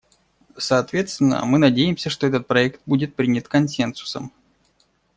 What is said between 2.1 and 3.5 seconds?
этот проект будет принят